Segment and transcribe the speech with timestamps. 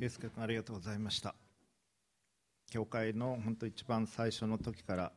[0.00, 1.34] イエス君ありがとうございました。
[2.70, 5.12] 教会の本当一番最初の時から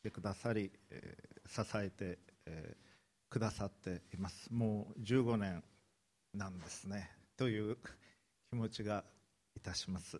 [0.00, 4.48] いてくださり、えー、支えて、えー、くださっています。
[4.50, 5.62] もう15年
[6.32, 7.10] なんですね。
[7.36, 7.76] という
[8.48, 9.04] 気持ちが
[9.54, 10.18] いたします。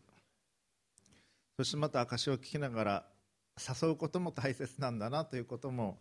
[1.56, 3.06] そしてまた証を聞きながら
[3.56, 5.98] 誘うことも大切なんだなということも、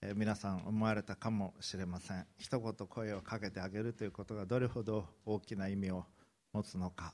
[0.00, 2.26] えー、皆さん思われたかもしれません。
[2.38, 6.06] 一言声をかけてあげるということがどれほど大きな意味を
[6.54, 7.12] 持つのか。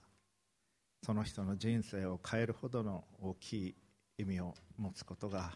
[1.03, 3.75] その人の人生を変えるほどの大きい
[4.19, 5.53] 意味を持つことが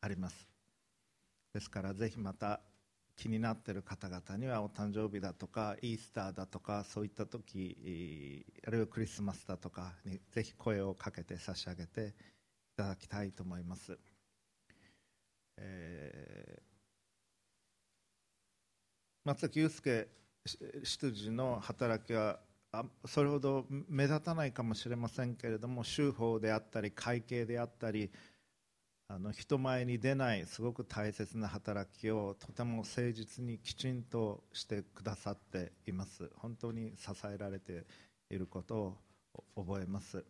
[0.00, 0.48] あります。
[1.52, 2.60] ですからぜひまた
[3.16, 12.12] 気になっている方々にはお誕生日だとかイースターだとかそういった時あるいはクリスマスだとかにぜひ声をかけて差し上げてい
[12.78, 13.98] ただきたいと思います、
[15.58, 16.62] えー、
[19.26, 20.08] 松崎祐介
[20.82, 22.38] 執事の働きは
[23.06, 28.10] それほど目立たないかもしれませんけれども修法であったり会計であったり
[29.08, 37.84] あの人前に出ないすごく大切な働きをとても誠実にきちんとしてくださっています本当に支えられて
[38.30, 38.96] いること
[39.34, 40.24] を覚えます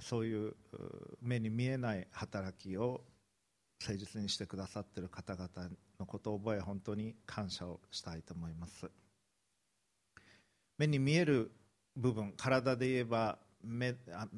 [0.00, 0.54] そういう
[1.20, 3.02] 目に見えない働きを
[3.82, 5.48] 誠実にしてくださっている方々
[6.00, 8.90] のことを覚え本当に感謝をしたいと思います。
[10.78, 11.50] 目に見える
[11.96, 13.94] 部分体で言えば目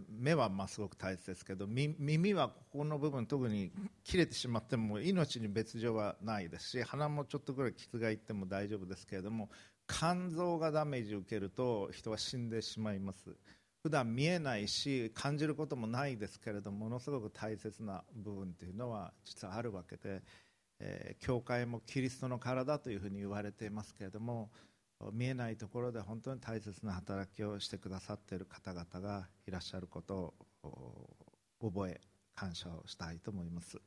[0.08, 3.72] 目はまあすごく大切ですけど耳はここの部分特に
[4.04, 9.50] 切れてしまっても命に別状はないですし鼻もちょっとぐらい傷がいっても大丈夫ですけれども
[9.88, 13.36] 肝臓がダメージを受けると人は死んでしまいます。
[13.82, 20.22] 普段見えないし感じることもないですけれどもものすごく大切な部分というのは実はあるわけで、
[20.80, 24.50] えー、教会もキリストの体というふうに言われていますけれども
[25.12, 31.16] 見えないところで本当に大切な働きをしてくださっている方々がいらっしゃることを
[31.60, 32.00] 覚え
[32.34, 33.78] 感謝をしたいと思います。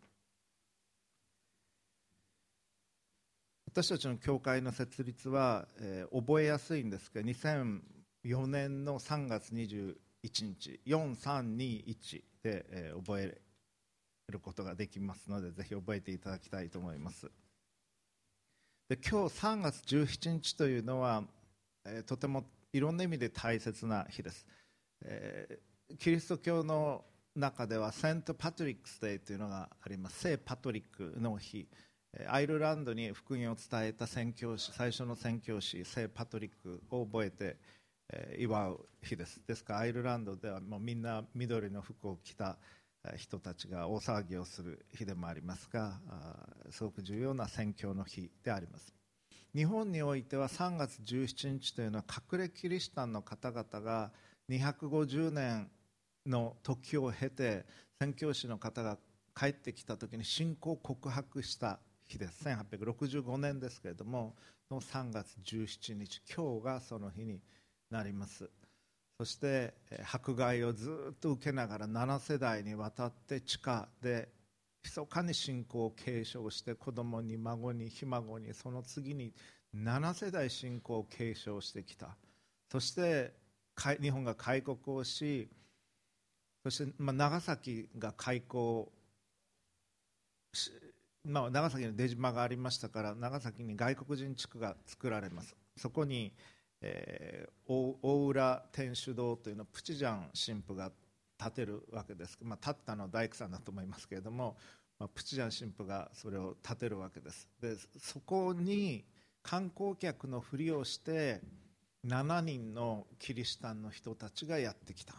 [3.68, 13.40] 私たちの教会の設立は、えー、覚えやすいんですけど2004年の3月21日4321で、えー、覚え
[14.32, 17.30] ることができますのでぜひ覚えていただきたいと思います。
[18.90, 21.24] で今日3月17日というのは、
[21.86, 24.48] えー、とてもいろんな意味で大切な日です、
[25.06, 27.06] えー、キリスト教の
[27.36, 30.20] 中ではセント・パトリックス・デーというのがあります。
[30.22, 31.68] 聖パトリックの日。
[32.28, 37.58] アイルランドに福音を伝えた宣教師最初の宣教師聖パトリックを覚えて、
[38.40, 39.40] 祝う日です。
[39.46, 42.58] ですからアイルランドではもうみんな緑の服を着た
[43.16, 46.00] 人たちが大騒ぎをする日でもありますが
[46.70, 48.94] すごく重要な宣教の日であります。
[49.56, 54.12] 日本においては3月17日というのは隠れキリシタンの方々が
[54.50, 55.70] 250年
[56.26, 57.66] の時を経て
[58.00, 58.98] 宣教師の方が
[59.36, 62.44] 帰ってきた時に信仰を告白した日です。
[62.44, 64.36] 1865年ですけれども
[64.70, 67.42] の3月17日今日がその日に
[67.90, 68.50] なります。
[69.20, 69.74] そして
[70.14, 74.30] 迫害をずっと受けながら7世代にわたって地下で
[74.82, 79.34] 密かに信仰を継承して子供に孫にひ孫にその次に
[79.76, 82.16] 7世代信仰を継承してきた。
[82.72, 83.34] そして
[84.02, 85.50] 日本が開国をし
[86.64, 88.90] そして、ま、長崎が開港
[91.26, 95.58] まあ、長崎に出島がありましたから長崎に外国人地区が作られます。
[95.76, 96.32] そこに
[96.82, 100.92] えー、大浦天主堂というのをプチジャン神父が
[101.38, 104.58] 建てるわけです、まあ、建ったのは大工さんだと思いますけれども、
[104.98, 107.48] まあ、プチジャン神父がそれを建てるわけです。
[107.62, 109.06] でそこに
[109.42, 111.42] 観光客のふりをして
[112.06, 115.14] 7人のキリシタンの人たちがやってきた。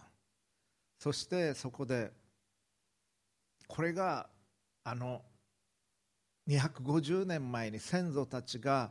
[0.98, 2.10] そしてそこで
[3.66, 4.28] これが
[4.84, 5.22] あの
[6.48, 8.90] 250年前に先祖たちが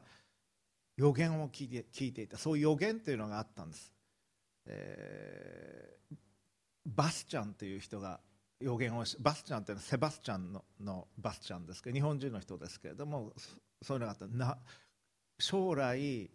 [1.00, 3.94] 予言を聞いて聞いていたそういう予言というのがあったんです、
[4.66, 6.18] えー、
[6.86, 8.20] バスチャンという人が
[8.60, 13.32] 予言をしバスチャンというのはセバスチャンののバスチャンですけど日本人の人ですけれども
[13.82, 14.28] そういうのがあった。
[14.28, 14.58] な
[15.40, 16.30] 将来い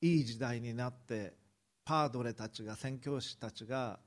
[0.00, 1.34] い時代になって
[1.84, 3.98] パードレたちが宣教師たちが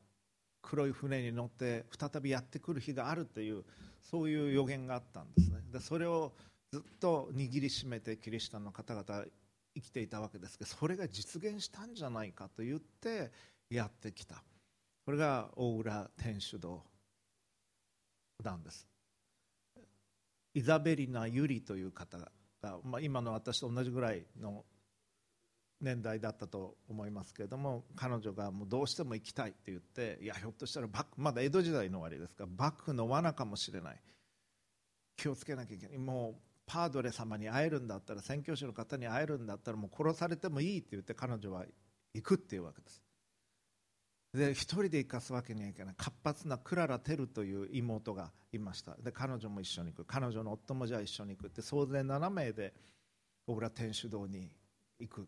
[0.62, 3.66] 黒い船に乗って再びやってくる日があるという
[4.02, 5.60] そういう予言があったんですね。
[5.74, 6.32] でそれを
[6.74, 9.26] ずっと握りしめてキリシタンの方々
[9.76, 13.32] 生きていたわけですけどそれが実現したんじゃないかと言って
[13.70, 14.44] やってきた。
[15.06, 16.82] これが大浦天主堂
[18.44, 18.88] なんです。
[20.56, 22.32] イザベリナ・ユリという方が、
[22.84, 24.66] まあ、今の私と同じぐらいの
[25.80, 34.02] 年代だったと思いますけれども彼女がもうどうしても行きたいって言っていやひょっとしたらバまだ江戸時代の終わりですから幕府の罠かもしれない。
[35.16, 35.98] 気をつけなきゃいけない。
[36.00, 41.66] もうパードレ様に会えるんだったら宣教師の方に会えるんだったらもう殺されてもいいって言って彼女は
[42.16, 43.00] 行くっていうわけです。
[44.34, 45.96] で一人で行かすわけにはいかない。
[45.96, 48.96] 活発なクララ・テルという妹がいました。
[48.96, 50.06] で彼女も一緒に行く。
[50.06, 52.74] 彼女の夫もじゃあ一緒に行くって総勢7名で
[53.46, 54.50] 小倉天主堂に
[54.98, 55.28] 行く。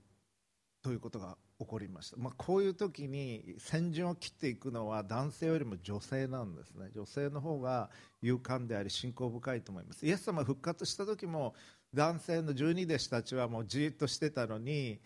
[0.86, 6.92] ということが起こりました、まあ、こういう時に先陣を切っていくのは男性よりも女性なんですね。
[6.94, 7.90] 女性の方が
[8.22, 10.06] 勇敢であり信仰深いと思います。
[10.06, 11.56] イエス様復活した時も
[11.92, 15.00] 男性の十二弟子たちはもうじっとしてたのに、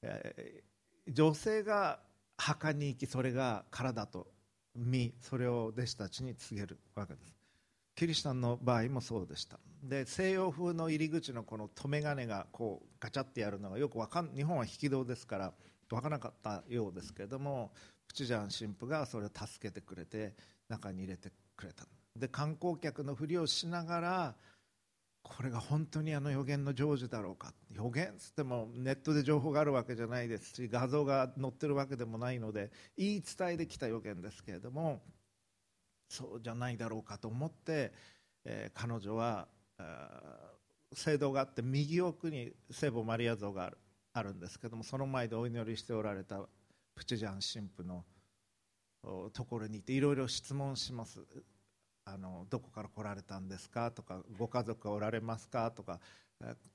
[0.00, 1.98] えー、女性が
[2.38, 4.28] 墓に行きそれが体と
[4.74, 7.36] 身それを弟子たちに告げるわけです。
[7.94, 9.60] キリシタンの場合もそうでした。
[9.88, 15.52] で西洋風の入り口のこの留め金がこうガチャってやるのがよくわかん日本は引き戸ですから
[15.88, 17.70] 分からなかったようですけれども
[18.08, 20.34] プチジャン神父がそれを助けてくれて
[20.68, 21.86] 中に入れてくれた。
[22.16, 24.34] で観光客のふりをしながら
[25.22, 27.52] これが本当にあの予言の成就だろうか。
[27.72, 35.02] 予言っつってもネットで情報があるわけじゃないですし画像が載ってるわけでもないので言い伝えできた予言ですけれども
[36.08, 37.92] そうじゃないだろうかと思って、
[38.44, 39.48] えー、彼女は
[40.92, 43.78] 聖堂があって右奥に聖母マリア像がある
[44.12, 46.40] あるんですけどもその前でお祈りしておられた
[46.94, 48.02] プチジャン神父の
[49.34, 51.20] ところにいていろいろ質問します。
[52.06, 55.98] あのどこから来られたんですかとかご家族はおられますかとか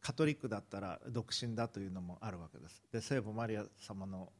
[0.02, 2.84] カトリックだったら独身だというのもあるわけです。
[2.92, 4.32] で聖母マリア様の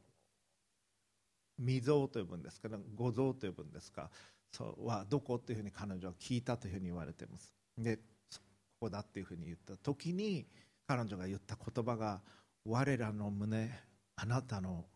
[1.58, 4.10] 未像と呼ぶんですけどご像と呼ぶんですか
[4.52, 7.52] そうはどこというふうに彼女は聞いたというふうに言われています。
[7.78, 7.98] で
[8.82, 10.44] ここだっていうふうに言った時に
[10.88, 12.20] 彼女が言った言葉が
[12.64, 13.70] 我らの胸
[14.16, 14.86] あなたの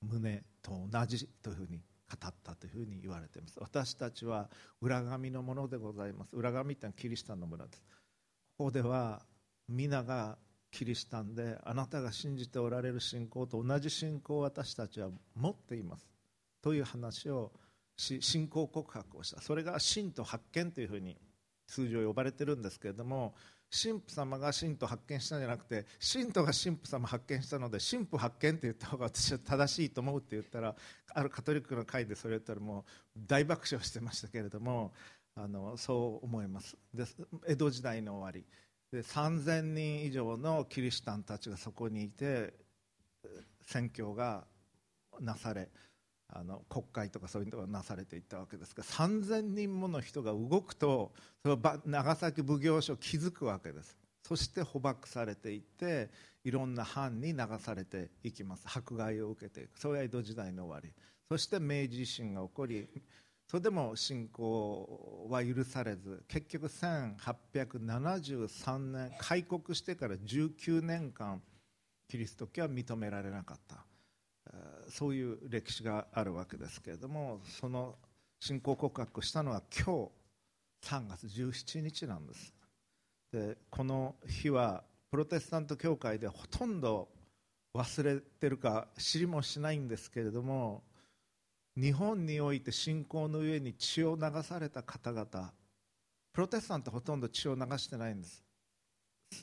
[0.00, 3.54] 胸と同じというふうに語ったというふうに言われています。
[3.60, 4.50] 私たちは
[4.80, 6.34] 裏紙のものでございます。
[6.34, 7.84] 裏紙ってのはキリシタンの村です。
[8.58, 9.22] ここでは
[9.68, 10.36] 皆が
[10.72, 16.08] キリシタンであなたが信じておられる信仰と同じ信仰を私たちは持っています。
[16.60, 17.52] という話を
[17.96, 19.40] し信仰告白をした。
[19.40, 21.16] それが真と発見というふうに
[21.72, 23.34] 通常呼ばれてるんですけれども
[23.70, 30.76] 神父様が神と発見したんじゃなくて神とが神父様発見したので神父発見って言った方が私は正しいと思うって言ったら
[31.14, 32.84] あるカトリックの会でそれ言ったらも
[33.16, 34.92] う大爆笑してましたけれども
[35.34, 36.76] あのそう思います。
[36.92, 37.04] で
[37.48, 38.44] 江戸時代の終わり。
[38.92, 42.52] で3000人以上のキリシタンたちがそこにいて
[43.62, 44.44] 宣教が
[45.20, 45.70] なされ
[46.34, 51.12] あの国会とかそういうのがなされていったわけですが3000人もの人が動くと
[51.42, 53.96] その長崎奉行所気づくわけです。
[54.22, 56.08] そして捕獲されていって
[56.44, 58.64] いろんな藩に流されていきます。
[58.66, 59.78] 迫害を受けていく。
[59.78, 60.92] それは江戸時代の終わり。
[61.28, 62.88] そして明治維新が起こり
[63.52, 71.42] それでも信仰は許されず結局1873年開国してから19年間
[72.08, 73.84] キリスト教は認められなかった。
[74.88, 77.96] そういう歴史があるわけですけれどもその
[78.40, 80.10] 信仰告白したのは今
[80.82, 82.52] 日3月17日なんです。
[83.32, 87.08] でこの日はプロテスタント教会でほとんど
[87.74, 90.82] 忘れてるか知りもしないんですけれども
[91.76, 95.52] 日本において信仰の上に血を流された方々
[96.32, 98.44] プロテスタントほとんど血を流してないんです。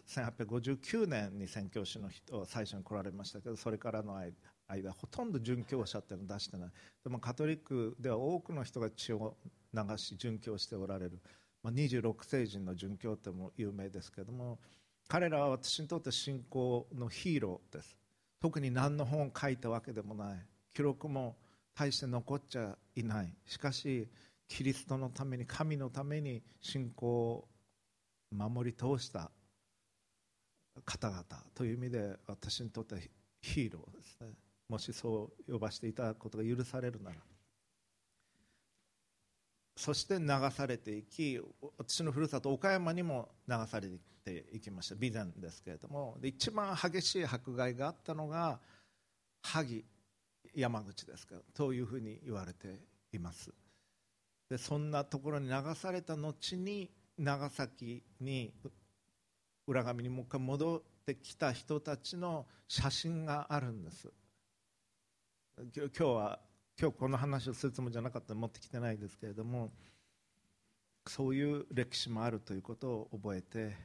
[0.07, 4.35] 1859年に宣教師の人最初に来られましたけどそれからの間
[4.69, 6.69] 間ほとんど殉教者っていうのを出してない。
[7.03, 9.35] でもカトリックでは多くの人が血を
[9.73, 11.19] 流し殉教しておられる、
[11.63, 14.59] まあ、26世人の殉教っても有名ですけども
[15.07, 17.97] 彼らは私にとって信仰のヒーローです。
[18.41, 20.45] 特に何の本を書いたわけでもない。
[20.73, 21.35] 記録も
[21.75, 23.33] 大して残っちゃいない。
[23.45, 24.07] しかし
[24.47, 27.47] キリストのために神のために信仰を
[28.31, 29.31] 守り通した
[30.85, 31.23] 方々
[31.55, 33.01] という意味で私にとっては
[33.41, 34.27] ヒーローですね。
[34.69, 37.15] もしそう呼ばせていただくことが許されるなら。
[39.75, 41.39] そして流されていき
[41.77, 43.88] 私のふるさと岡山にも流され
[44.23, 44.95] ていきました。
[44.95, 46.17] 備前ですけれども。
[46.21, 48.59] で一番激しい迫害があったのが
[49.41, 49.83] 萩
[50.53, 51.35] 山口ですか。
[51.53, 52.79] というふうに言われて
[53.11, 53.51] います。
[54.49, 58.53] でそんなところに流された後に長崎に
[59.65, 64.11] 浦上にもう一回戻ってきた人たちの写真があるんです。
[65.75, 66.39] 今日は
[66.79, 69.71] 今日この話をするつもりじゃなかったら持ってきてないですけれども
[71.05, 73.75] そういう歴史もあるということを覚えて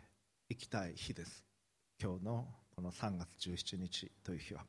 [0.48, 1.44] いきたい日です。
[2.00, 4.64] 今日のこの3月17日という日は。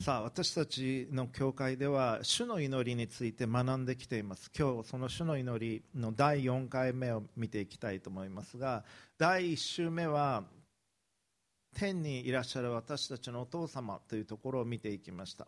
[0.00, 4.52] さあ私たちの教会では主の祈りについて学んできています。
[4.56, 8.84] 今日その主の祈りの第4回目を見ていきたいと思いますが
[9.18, 10.44] 第1週目は
[11.78, 15.46] 天にいらっしゃる私たちのお父様というところを見ていきました。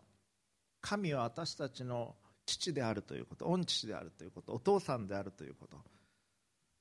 [0.79, 5.77] 神は私たちの父であるということ御父であるということお父さんであるということ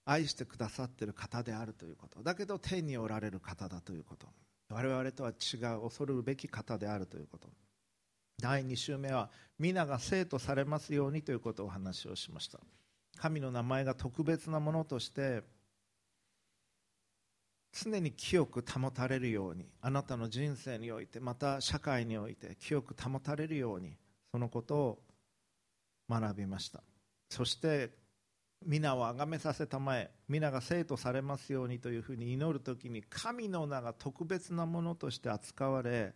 [0.07, 4.27] 愛してくださっている方であるということだけど天におられる方だということ
[4.71, 7.49] 我々とは違う恐るべき方であるということ
[8.41, 9.29] 第2週目は
[9.59, 12.59] 皆が生徒されますようにということをお話をしました。
[13.19, 15.43] 神の名前が特別なものとして
[17.73, 23.97] 常に清く保たれるようにあなたの人生においてまた社会において清く保たれるように
[24.33, 24.99] そのことを
[26.09, 26.83] 学びました。
[27.29, 27.91] そして
[28.67, 36.13] 皆を崇めさせたまえ皆が生徒されますようにというふうに祈る時に神の名が特別なものとして扱われ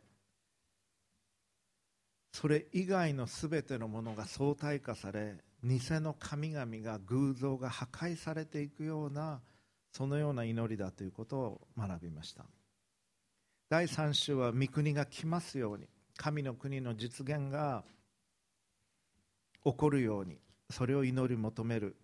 [2.32, 9.40] それ以外の全てのものが相対化され偽の神々が偶像が破壊されていくような
[9.96, 12.44] そのような祈りだということを学びました。
[13.70, 15.86] 第3週は御国が来ますように
[16.16, 17.84] 神の国の実現が
[19.64, 21.96] 起こるようにそれを祈り求める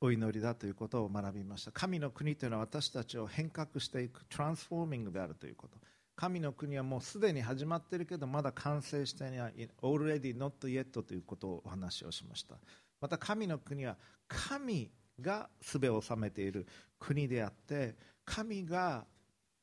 [0.00, 1.72] お祈りだということを学びました。
[1.72, 5.78] 神の国というのは私たちを変革していくトランスフォーミングであるということ。
[6.14, 12.56] 神の国はもうすでに始まっているけどまだ完成していない already not yet ということをお話をしました。
[13.00, 13.96] また神の国は
[14.28, 16.66] 神が全を治めている
[16.98, 19.04] 国であって神が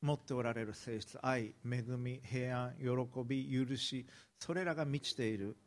[0.01, 2.87] 持っておられる性質愛恵み平安喜
[3.25, 4.05] び許し
[4.39, 5.57] それらが満ちている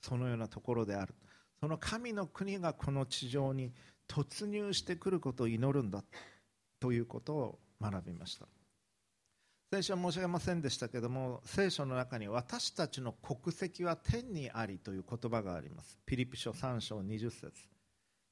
[0.00, 1.14] そのようなところである。
[1.60, 3.72] その神の国がこの地上に
[4.08, 6.04] 突入してくることを祈るんだ
[6.78, 8.46] ということを学びました。
[9.70, 15.98] 先週は申し上げませんでしたけども聖書の中に私たちの国籍は天にありという言葉があります。
[16.06, 17.52] ピリピ書3章20節。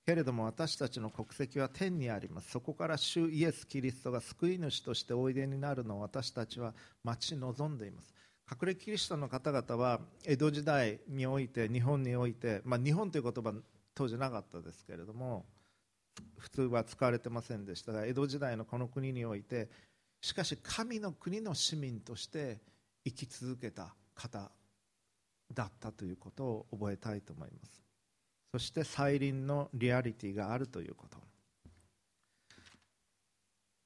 [0.06, 2.50] けれども私たちの国籍は天にあります。
[2.52, 8.14] そこから主イエス・キリストが救い主としておいでになるのを私たちは待ち望んでいます。
[8.48, 13.52] 隠れキリストの方々は江戸時代において日本において、まあ、日本という言葉
[13.96, 15.44] 当時なかったですけれども
[16.38, 19.68] 普通は使われてませんでしたが江戸時代のこの国において
[20.20, 22.60] しかし神の国の市民として
[23.04, 24.52] 生き続けた方
[25.52, 27.85] だったということを覚えたいと思います。
[28.56, 31.18] そして再臨のリアリティがあるということ。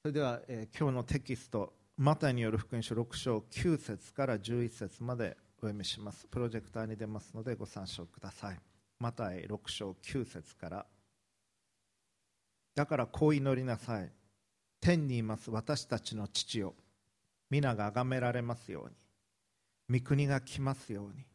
[0.01, 6.25] それでは、えー、今日のテキストマタイによる福音書6章9節から11節までお読みします。
[6.25, 8.59] プロジェクターに出ますのでご参照ください。
[8.97, 10.85] マタイ6章9節から。
[12.73, 14.09] だからこう祈りなさい。
[14.79, 16.75] 天にいます私たちの父よ。
[17.49, 19.99] 皆が崇められますように。
[19.99, 21.25] 御国が来ますように。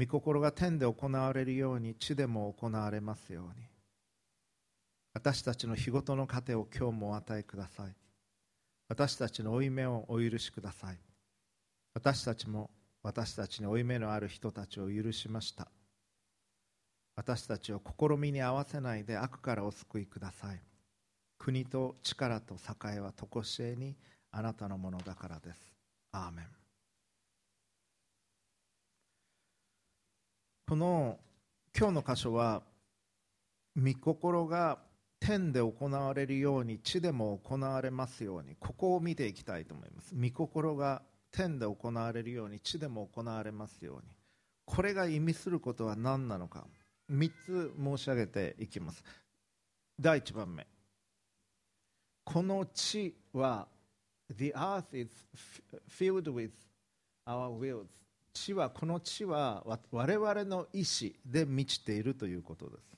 [0.00, 3.66] 御心が天で行われるように地でも行われますように。
[5.12, 7.94] 私たちの日ごとの糧を今日もお与えください。
[8.88, 10.98] 私たちの負い目をお許しください。
[11.92, 12.70] 私たちも
[13.02, 15.68] 私たちに負い目のある人たちを許しました。
[17.16, 20.60] 私たちを試みに合わせないで悪からお救いください。
[21.38, 23.96] 国と力と栄えは常しえに
[24.30, 25.74] あなたのものだからです。
[26.12, 26.59] アーメン。
[30.70, 31.18] この
[31.76, 32.62] 今日の箇所は
[33.76, 34.78] 御心が
[35.18, 40.14] 天で行われるように地でも行われますようにここを見ていきたいと思います。
[40.14, 44.02] 御心が天で行われるように地でも行われますように。
[44.64, 46.64] これが意味することは何なのか
[47.10, 49.02] 3つ申し上げていきます。
[49.98, 50.68] 第1番目。
[52.22, 53.66] この地は
[54.32, 55.10] The earth is
[55.88, 56.52] filled with
[57.26, 57.88] our wills.
[58.32, 62.90] 地はこの地は我々の意志で満ちているということです。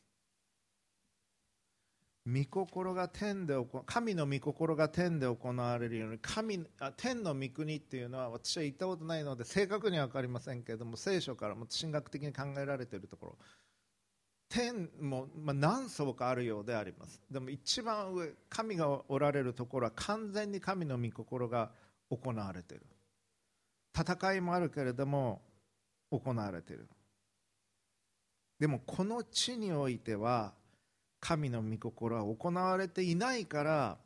[2.24, 6.64] 御心が天で神の御心が天で行われるように神
[6.96, 13.36] 天の御国っていうのは私は言ったことないので正確には分かりませんけれども聖書からも神学的に考えられているところ。
[14.48, 17.20] 天も、まあ、何層かあるようであります。
[17.30, 21.70] でも一番上神がおられるところは完全に神の御心が
[22.10, 22.84] 行われている。
[23.96, 25.42] 戦いもあるけれども
[26.10, 26.88] 行われている。
[28.58, 30.52] でもこの地においては
[31.20, 33.98] 神の御心は行われていないから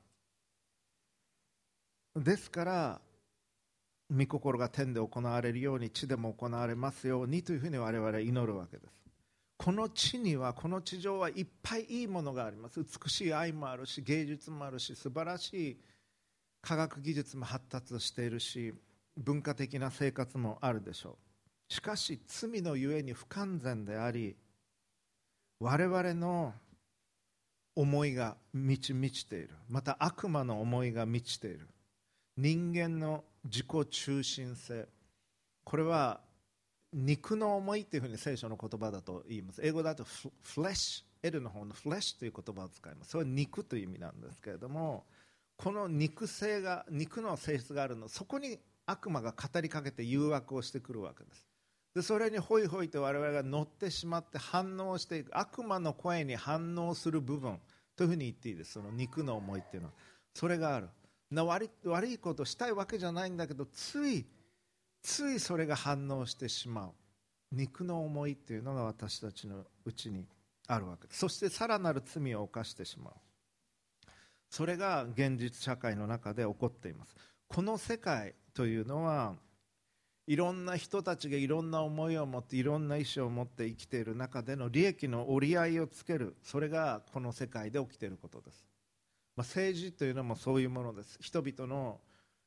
[2.15, 3.01] ですから
[4.11, 8.93] 御心が天で行われるように地でも行われますようにというふうに我々は祈るわけです。
[9.59, 12.81] この地にはこの地上はいっぱいいいものがあります。
[12.83, 15.81] 美しい愛もあるし芸術もあるし素晴らしい
[16.61, 18.75] 科学技術も発達しているし
[19.17, 21.19] 文化的な生活もあるでしょ
[21.71, 21.73] う。
[21.73, 24.37] しかし罪のゆえに不完全であり
[25.59, 26.55] 我々の
[27.75, 29.51] 思いが満ち満ちている。
[29.69, 31.69] また悪魔の思いが満ちている。
[32.37, 34.89] 人間の自己中心性。
[35.65, 36.21] これは
[36.93, 39.61] 肉の思いというふうに聖書の言葉だと言います。
[39.63, 40.31] 英語だとフ
[40.63, 43.11] レッシュ L の方のフレッシュという言葉を使います。
[43.11, 45.05] それは肉という意味なんですけれども
[45.57, 51.45] この肉性が肉の性質があるのそこに悪魔が語りかけて誘惑をしてくるわけです。
[51.95, 57.59] でそれにホイホイと我々が乗ってしまって反応していく悪魔の声に反応する部分
[57.97, 58.73] というふうに言っていいです。
[58.73, 59.95] その肉の思いっていうのは。
[60.35, 60.89] それがある。
[61.31, 64.27] な悪悪いことしたいわけじゃないんだけどつい
[65.03, 66.93] ついそれが反応してしまう。
[67.53, 70.27] 肉の思いっていうのが私たちのうちに
[70.67, 71.07] あるわけ。
[71.07, 73.15] ですそしてさらなる罪を犯してしまう。
[74.51, 77.17] それが現実社会の中で起こっています。
[77.49, 79.35] この世界というのは
[80.27, 88.67] いろんな人たちがいろんな思いを持っていろんな意思を持って生きている中での利益の折り合いをつけるそれがこの世界で起きていることです、
[89.37, 91.19] まあ、政治というのもそういうものです。
[91.21, 92.01] 人々の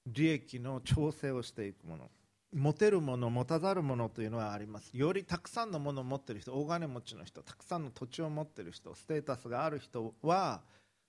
[0.08, 2.10] 利益の調整をしていくもの。
[2.52, 4.90] 持てるもの持たざるものというのはあります。
[4.98, 10.64] よりたくさんのものを持っている人大金持ちの人たくさんの土地を持っている人ステータスがある人は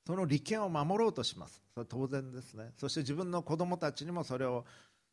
[0.06, 1.62] その利権を守ろうとします。
[1.74, 2.72] それは当然ですね。
[2.76, 4.64] そして自分の子供たちにもそれを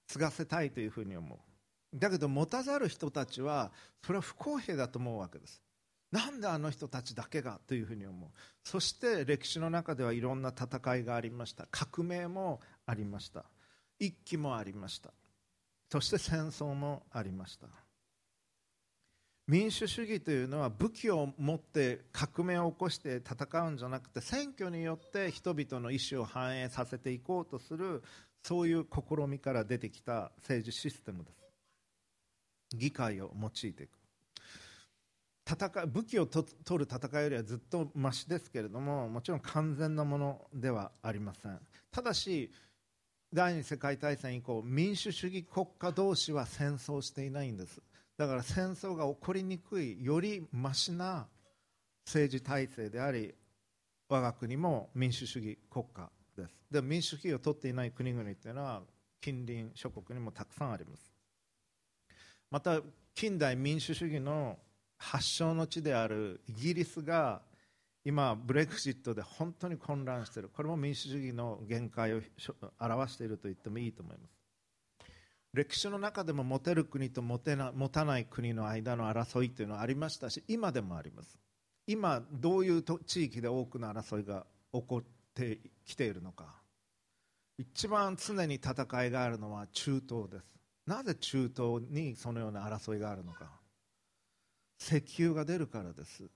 [0.08, 1.40] 継がせたいというふうに思う。
[1.98, 3.72] だけど持たざる人たちは
[4.04, 5.62] それは不公平だと思うわけです。
[6.12, 8.30] なんであの人たちだけがというふうに思う。
[8.64, 11.68] そして歴史の中ではいろんな戦いがありました。
[11.70, 13.46] 革命もありました。
[14.00, 15.12] 一揆もありました。
[15.92, 17.68] そして戦争もありました。
[19.48, 28.04] 民主主義というのは武器を持って革命を起こして戦うんじゃなくて選挙によって人々の意思を反映させていこうとする
[28.44, 31.38] そういう試みから出てきた政治システムです。
[32.76, 33.90] 議会を用いていく。
[35.46, 36.46] 戦武器を取
[36.78, 41.58] る戦いよりはずっとましですけれどももちろん完全なものではありません。
[41.90, 42.52] ただし
[43.34, 47.82] 第二次世界大戦以降民主主義国家同士は戦争していないんです。
[48.18, 51.28] だから戦争が起こりにくいよりましな
[52.06, 53.34] 政治体制であり
[54.10, 56.56] 我が国も民主主義国家です。
[56.72, 58.82] で民主主義を取っていない国々というのは
[59.22, 61.14] 近隣諸国にもたくさんあります。
[62.50, 62.82] また
[63.14, 64.58] 近代民主主義の
[64.98, 67.42] 発祥の地であるイギリスが
[68.08, 70.48] 今、ブレクジットで本当に混乱している。
[70.48, 72.22] これも民主主義の限界を
[72.80, 74.37] 表していると言ってもいいと思います。
[75.54, 81.38] 歴史の中でも持てる国と持てな持たない国の間の争いというのはありましたし今でもあります。
[81.88, 86.62] 今どういう地域で多くの争いが起こってきているのか。
[87.58, 90.54] 一番常に戦いがあるのは中東です。
[90.86, 93.50] なぜ中東にそのような争いがあるのか。
[94.80, 96.30] 石油が出るからです。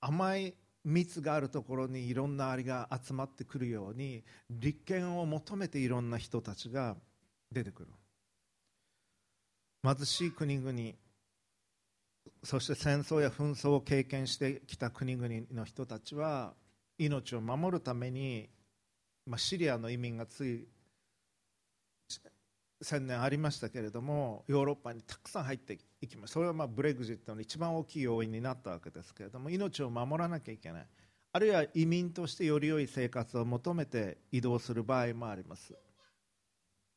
[0.00, 6.96] 甘い蜜があるところにいろんなアリが集まってくるように立憲を求めていろんな人たちが
[7.52, 7.88] 出てくる。
[9.84, 10.92] 貧しい国々
[12.42, 16.54] そして戦争や紛争を経験してきた国々の人たちは
[16.98, 18.48] 命を守るために、
[19.26, 20.66] まあ、シリアの移民がつい
[22.82, 26.34] 1000年ありましたけれどもヨーロッパにたくさん入っていきます。
[26.34, 30.86] それはまあブレグジットの一番大きい要因になったわけですけれども命を守らなきゃいけない。
[31.32, 35.74] あるいは移民としてより良い生活を求めて移動する場合もあります。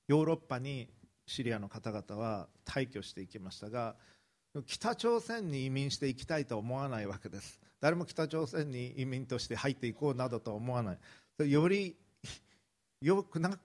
[0.08, 0.88] ヨーロッパに
[1.32, 3.96] シリアの方々は退去していきましたが
[4.66, 7.60] 北朝鮮に移民していきたいと思わないわけです。
[7.80, 11.50] 誰も北朝鮮に移民として入っていこうなどとは思わない。
[11.50, 11.96] より
[13.02, 13.58] 良くな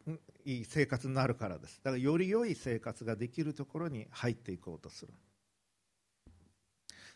[0.44, 1.80] いい生活になるからです。
[1.82, 5.12] だからより良い生活ができるところに入っていこうとする。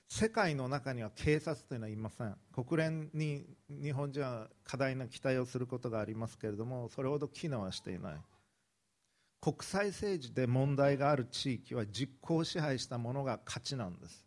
[0.08, 2.36] 世界の中には警察というのはいません。
[2.52, 8.20] 国連に日本人は過大な期待をすることがありますけれどもそれほど機能はしていない。
[9.40, 14.26] 国際政治で問題がある地域は実効支配したものが勝ちなんです。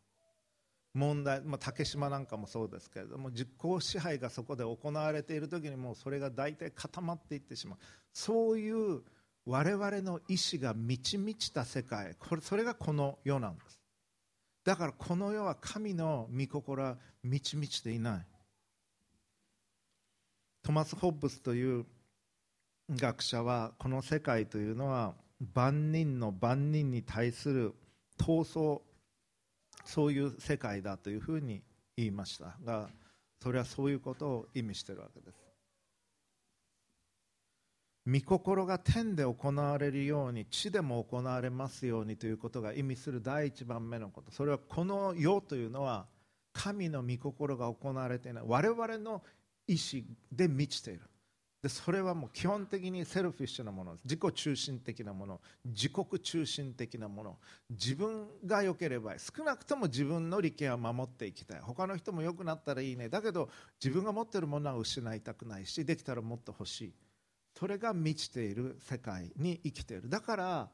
[0.94, 7.80] 問題、まあ、竹島なんかもそうですけれども実効支配がそこで行われている時にもうそれが大体固まっていってしまう。
[8.12, 9.02] そういう
[9.46, 13.80] 我々の意志が満ち満ちた世界これそれがこの世なんです。
[14.64, 18.28] だからこの世は神の御心は満ち満ちていない。
[20.64, 21.86] トマス・ホッブスという
[22.96, 25.14] 学者はこの世界というのは
[25.54, 27.74] 万人の万人に対する
[28.18, 28.82] 闘争
[29.86, 31.62] そういう世界だというふうに
[31.98, 32.90] 言いましたが
[33.42, 35.44] それはそういうことを意味しているわけです。
[38.06, 44.32] 御心が天で行われるように地でも行われますようにということが意味する第一番目のこと。
[44.32, 46.06] それはこの世というのは
[46.52, 48.44] 神の御心が行われていない。
[48.46, 49.22] 我々の
[49.68, 51.02] 意思で満ちている。
[51.64, 53.98] でそれはもう基本的にセルフィッシュなもの。
[54.04, 55.40] 自己中心的なもの。
[55.64, 57.38] 自国中心的なもの。
[57.70, 61.62] 自分が良ければ少なくとも自分の利権は守っていきたい。
[61.62, 63.08] 他の人も良くなったらいいね。
[63.08, 63.50] だけど
[63.82, 66.94] 自分が持ってるものは失いたくないしできたらもっと欲しい。
[67.58, 70.10] それが満ちている世界に生きている。
[70.10, 70.70] だから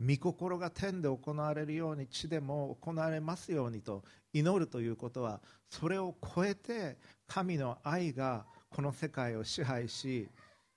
[0.00, 6.96] 御心が天で行われるように地でも行われますようにと祈るということはそれを超えて
[7.26, 10.28] 神の愛がこの世界を支配し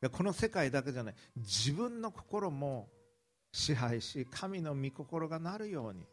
[0.10, 1.16] この世界だけじゃない。
[1.38, 2.88] 自分の心も
[3.52, 6.06] 支配し神の御心がなるように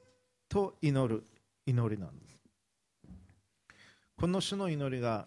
[0.49, 1.25] と祈る
[1.65, 2.37] 祈りなんです。
[4.17, 5.27] この種の祈りが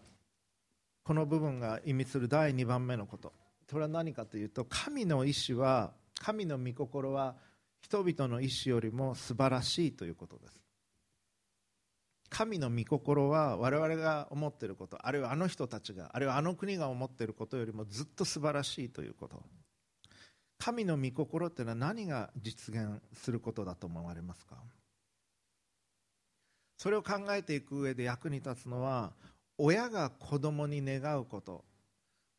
[1.04, 3.34] この部分が意味する第2番目のこと。
[3.68, 7.36] それは何かというと神の意志は神の御心は
[7.82, 10.61] 人々の意志よりも素晴らしいということです。
[12.34, 19.44] 神の御心は我々が思っていることあるいはあの人たちがあるいはあの国が思っていることよりもずっと素晴らしいということ。
[20.58, 24.56] 神の御心っていうのは何が実現することだと思われますか？
[26.78, 29.12] それを考えていく上で役に立つのは
[29.58, 31.66] 親が子供に願うこと。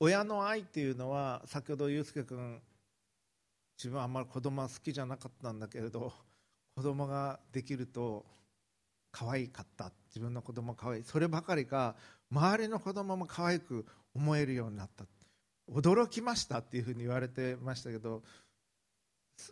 [0.00, 2.60] 親の愛っていうのは先ほど祐介君
[3.76, 6.12] 自分はあんまり子供は好きじゃなかったんだけれど
[6.74, 8.24] 子供ができると
[9.12, 9.92] 可愛かった。
[10.08, 11.04] 自分の子供可愛い。
[11.04, 11.94] そればかりか
[12.30, 15.04] 周りの子供も可愛く思えるようになった。
[15.70, 18.22] 驚きましたっていうふうに言われてましたけど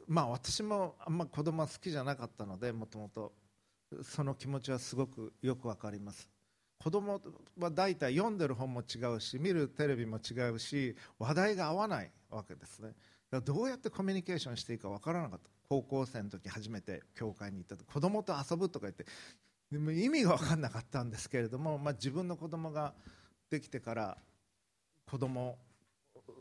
[0.09, 3.33] まあ私もあんま子供は好きじゃなかったのでもともと。
[4.03, 6.29] その気持ちはすごくよくわかります。
[6.79, 7.21] 子供
[7.59, 12.89] は大体読んでる本も違うし見るテレビも違うし話題が合わないわけですね。
[12.89, 12.97] だか
[13.33, 15.51] らどうやってコミュニケーションしていいかわからなかった。
[15.69, 19.07] 高校生の時初めて教会に行った時子供と遊ぶとか言って
[19.71, 22.93] でも意味が分かんなかったんですけれども、まあ、自分の子供が
[23.51, 24.19] できてから
[25.09, 25.59] 子供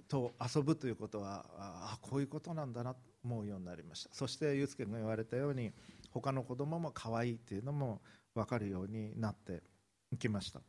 [0.08, 4.10] と遊ぶということはあこういうことなんだなと思うようになりました。
[4.14, 5.72] そしてユースケが言われたように
[6.12, 8.02] 他の子供も可愛いっていうのも
[8.34, 9.62] 分かるようになって
[10.12, 10.62] いきました。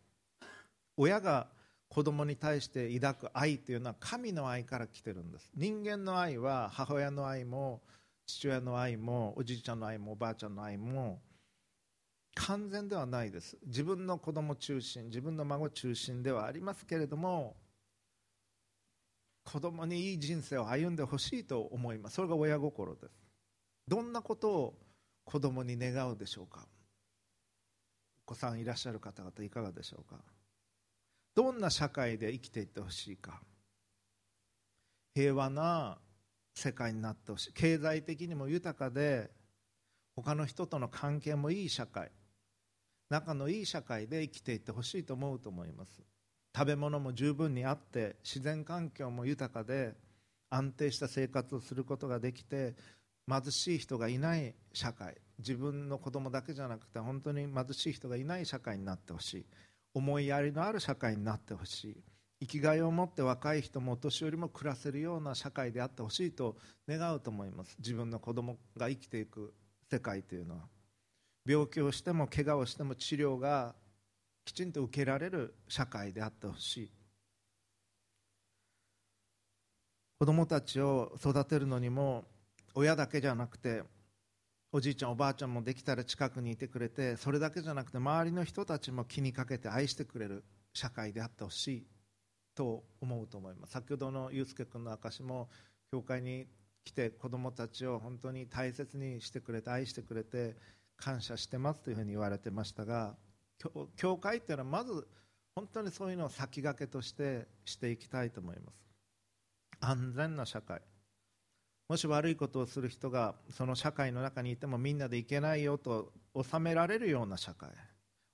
[0.97, 1.49] 親が
[1.89, 5.51] 子供に対して抱く愛というのは神の愛から来てるんです。
[5.55, 7.81] 人間の愛は母親の愛も
[8.27, 11.21] 父親の愛もおじいちゃんの愛もおばあちゃんの愛も
[12.35, 13.59] 完全ではないです。
[13.67, 17.57] 自分の子供中心自分の孫中心ではありますけれども
[19.45, 22.17] 子供にいい人生を歩んでほしいと思います。
[22.17, 23.21] それが親心です。
[23.89, 24.79] どんなことを
[25.25, 26.67] 子供に願うでしょうか。
[28.27, 30.21] お子さんいらっしゃる方々いかがでしょうか。
[31.35, 33.41] どんな社会で生きていってほしいか。
[35.15, 35.99] 平和な
[36.55, 37.53] 世界になってほしい。
[37.53, 39.31] 経済的にも豊かで
[40.15, 42.13] 他の人との関係もいい社会。
[43.11, 46.01] 仲のいい社会で生きていってほしいと思うと思います。
[46.57, 49.95] 食べ物も十分にあって自然環境も豊かで
[50.49, 52.75] 安定した生活をすることができて
[53.29, 59.47] 貧しい人がいない社会自分の子供だけじゃなくて本当に貧しい人がいない社会になってほしい。
[59.93, 61.97] 思いやりのある社会になってほしい。
[62.43, 66.57] 生きがいを持って若い人もお年寄りも暮らせるような社会であってほしいと
[66.89, 67.77] 願うと思います。
[67.79, 69.53] 自分の子供が生きていく
[69.91, 70.80] 世界というのは。
[71.47, 73.75] 病気をしても怪我をしても治療が
[74.45, 76.91] きちんと受けられる社会であってほしい。
[80.19, 82.25] 子供たちを育てるのにも
[82.75, 83.83] 親だけじゃなくて
[84.71, 91.87] おじいちゃんおばあちゃんもできたら近くにいてくれてそれだけじゃなくて周りの人たちも気にかけて愛してくれる社会であってほしい
[92.55, 93.73] と思うと思います。
[93.73, 95.49] 先ほどの祐介君の証も
[95.91, 96.47] 教会に
[96.85, 100.55] 来て子供たちを本当に大切にしてくれて愛してくれて
[101.01, 103.15] 感謝してますというふうに言われてましたが
[103.97, 105.07] 教会っていうのはまず
[105.55, 108.81] 本当にそういうのを先駆けとしてしていきたいと思います。
[109.81, 110.81] 安全な社会。
[111.89, 117.71] もし悪いことをする人がその社会の中にいてもみんなでいけないよと収められるような社会。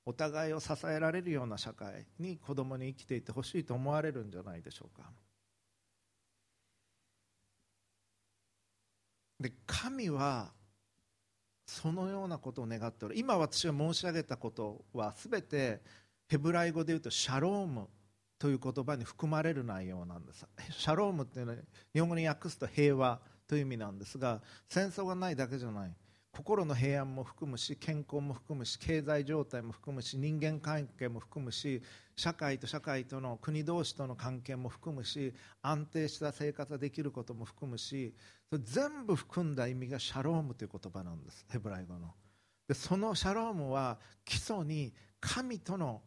[0.04, 5.10] お互いを支えられるような社会に子供に生きていてほしいと思われるんじゃないでしょうか。
[9.40, 10.52] で神は
[11.66, 13.18] そのようなことを願っておる。
[13.18, 15.80] 今私が申し上げたことは全て
[16.28, 17.88] ヘブライ語で言うとシャローム
[18.38, 20.46] という言葉に含まれる内容なんです。
[20.70, 21.58] シャロームっていうのは
[21.92, 25.92] 日本語に訳すと平和という意味なんですが戦争がないだけじゃない。
[26.36, 31.82] 心の平安も含むし健康も含むし経済状態も含むし人間関係も含むし
[32.14, 38.12] 社会と社会との国同士との関係も含むし安定した生活ができることも含むし
[38.50, 42.14] それ全部含んだ意味がシャロームという言葉なんですヘブライ語の。
[42.68, 46.02] でそのシャロームは基礎に神との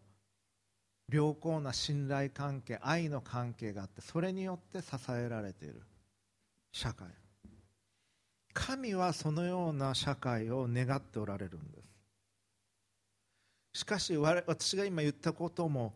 [1.12, 5.82] 良好な信頼関係愛の関係があってそれによって支えられている。
[6.72, 7.08] 社会。
[8.54, 11.82] 神はそのような社会を願っておられるんで
[13.74, 13.82] す。
[13.82, 15.94] しかし私が今言ったことも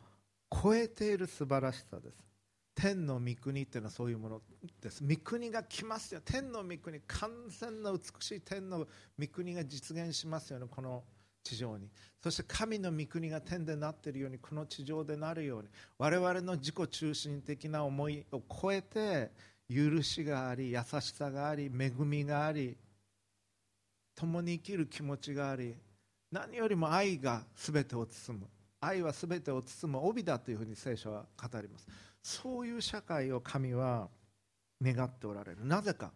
[0.49, 2.15] 超えている素晴らしさです。
[2.75, 4.41] 天の御国っていうのはそういうもの。
[4.81, 6.21] です御国が来ますよ。
[6.23, 8.87] 天の御国完全な美しい天の
[9.19, 10.65] 御国が実現しますよね。
[10.69, 11.03] この
[11.43, 11.89] 地上に。
[12.21, 15.69] そして神の御国が天でなっているようにこの地上でなるように。
[15.97, 19.31] 我々の自己中心的な思いを超えて
[19.69, 22.77] 許しがあり優しさがあり恵みがあり
[24.15, 25.75] 共に生きる気持ちがあり
[26.31, 28.47] 何よりも愛が全てを包む。
[28.81, 31.87] 愛は全てを包む帯だというふうに聖書は語ります。
[32.23, 34.09] そういう社会を神は
[34.81, 35.65] 願っておられる。
[35.65, 36.11] なぜか。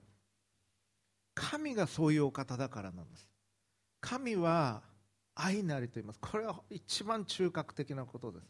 [1.36, 3.30] 神がそういうお方だからなんです。
[4.02, 4.82] 神は
[5.36, 6.20] 愛なりと言います。
[6.20, 8.46] これは一番中核的なことです。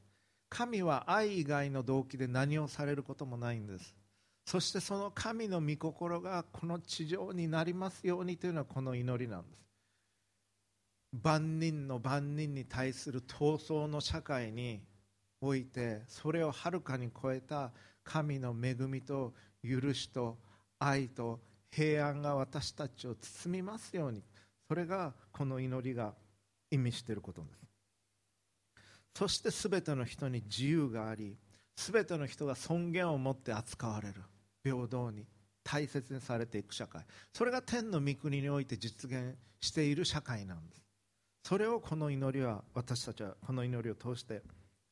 [0.49, 3.93] 神は愛以外の動機で何をされることもないんです。
[4.45, 9.67] そしてその神の御心がこの地上になりますようにというのはこの祈りなんです。
[11.11, 14.81] 万人の万人に対する闘争の社会に
[15.41, 17.71] おいてそれをはるかに超えた
[18.03, 20.37] 神の恵みと許しと
[20.79, 21.39] 愛と
[21.71, 24.23] 平安が私たちを包みますように
[24.67, 26.13] それがこの祈りが
[26.71, 27.59] 意味していることです。
[29.15, 31.35] そして全ての人に自由があり
[31.75, 34.21] 全ての人が尊厳を持って扱われる。
[34.63, 35.25] 平等に
[35.63, 37.03] 大切にされていく社会。
[37.33, 40.81] それが天の御国において実現している社会なんです。
[41.43, 44.41] それをこの祈りは私たちはこの祈りを通して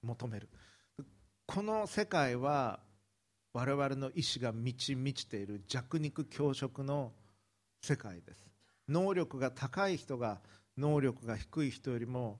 [0.05, 0.49] 求める。
[1.45, 2.79] この世界は
[3.53, 7.13] 我々の意志が満ち満ちている弱肉強食の
[7.81, 8.45] 世界です。
[8.87, 10.41] 能力が高い人が
[10.77, 12.39] 能力が低い人よりも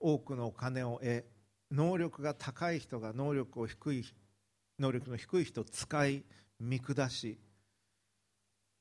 [0.00, 1.24] 多くのお金を得
[1.70, 4.04] 能力が高い人が能力を低い
[4.78, 6.24] 能力の低い人を使い
[6.60, 7.38] 見下し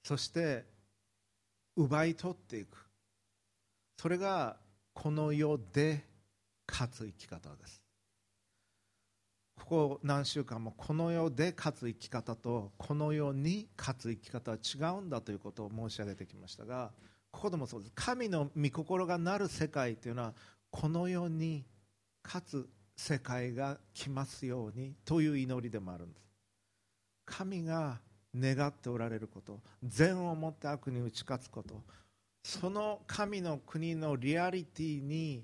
[0.04, 0.66] そして
[1.76, 2.78] 奪い取っていく。
[4.00, 4.58] それが
[4.94, 6.06] この世で
[6.68, 7.87] 勝つ生き方です。
[9.68, 16.92] ここ何週間もこの世で勝つ生き方とこの世に勝つ生き方は違うんだということを申し上げてきましたが
[17.32, 17.92] ここでもそうです。
[17.94, 20.34] 神の御心がなる世界というのは
[20.72, 21.66] この世に
[22.24, 26.24] 勝つ世界が来ますようにという祈りでもあるんです。
[27.26, 28.00] 神が
[28.34, 31.84] 願っておられること善をもって悪に打ち勝つこと
[32.42, 35.44] その神の国のリアリティに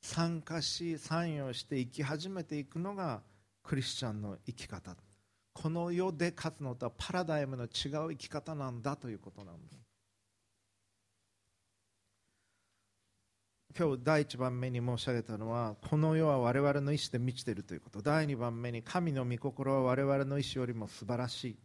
[0.00, 3.20] 参加し参与して生き始めていくのが
[3.62, 4.96] クリスチャンの生き方。
[5.54, 9.78] この世で勝つのとはパラダイムの違う生き方なんだということなんです。
[13.78, 18.02] 今日第1番目に申し上げたのはこの世は我々の意志で満ちているということ。
[18.02, 21.58] 第2番目に神の御心は我々の意志よりも素晴らしい。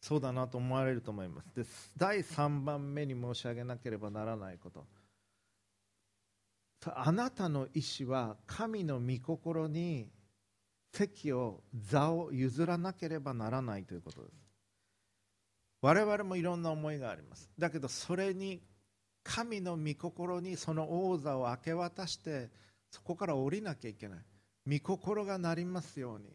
[0.00, 1.54] そうだなと思われると思います。
[1.54, 1.64] で
[1.96, 4.86] 第3番目に申し上げなければならないこと。
[6.94, 10.08] あなたの意志は神の御心に
[10.92, 14.32] 席を座を譲らなければならないということです。
[15.82, 17.50] 我々もいろんな思いがあります。
[17.58, 18.60] だけどそれに
[19.22, 22.50] 神の御心にその王座を明け渡して
[22.90, 24.18] そこから降りなきゃいけない。
[24.66, 26.26] 御心がなりますように。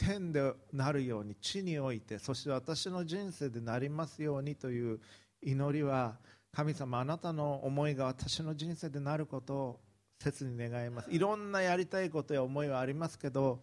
[0.00, 4.98] 天でなるように地においてそして私の人生でなりますようにという
[5.42, 6.16] 祈りは
[6.52, 9.80] 神様あなたの思いが私の人生でなることを
[10.18, 11.10] 切に願います。
[11.10, 13.60] いろんなやりたいことや思いはありますけど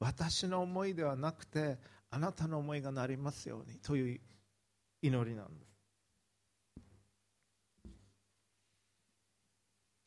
[0.00, 1.78] 私の思いではなくて
[2.10, 4.20] あなたの思いがなりますようにという
[5.02, 5.70] 祈りなんです。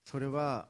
[0.06, 0.68] それは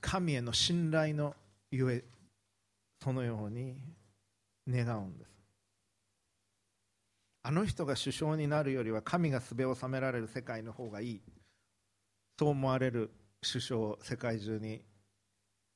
[0.00, 1.34] 神への信頼の
[1.70, 2.04] ゆえ
[3.02, 3.76] そのように
[4.68, 5.30] 願うんです。
[7.42, 11.22] あの人が首相になるよりは神がすべを収められる世界の方がいい。
[12.38, 13.10] そう思われる
[13.46, 14.82] 首相世界中に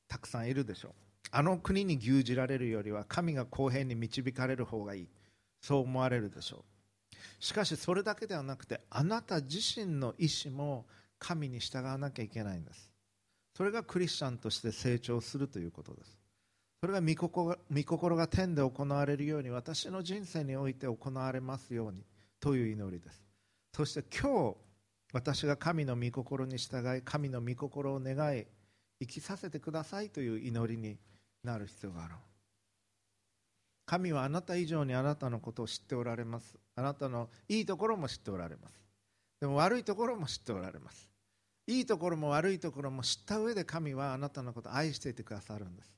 [0.07, 0.91] たくさんいるでしょう。
[1.31, 5.07] あの国に牛耳られるよりは神が公平に導かれる方がいい。
[5.61, 7.15] そう思われるでしょう。
[7.39, 10.85] しかしそれだけではなくてあなた自身の意思も
[11.17, 12.91] 神に従わなきゃいけないんです。
[13.55, 16.17] それがクリスチャンとして成長するということです。
[16.81, 22.03] それが御心御心が天で行われるように私の人生において行われますように
[22.39, 23.23] という祈りです。
[23.73, 24.55] そして今日
[25.13, 28.45] 私が神の御心に従い神の御心を願い
[28.99, 30.97] 生きさせてくださいという祈りに
[31.43, 32.15] なる必要がある
[33.91, 36.57] 神はあなた以上にあなたのことを知っておられます。
[36.75, 38.79] あなたのいいところも知っておられます。
[39.41, 41.09] でも悪いところも知っておられます。
[41.67, 45.93] いいところも悪いところも知った上で神はあなたのことを愛していてくださるんです。